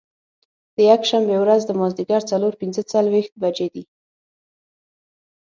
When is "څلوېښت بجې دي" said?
2.91-3.83